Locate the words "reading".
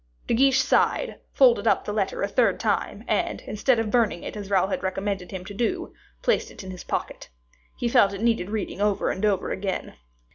8.49-8.81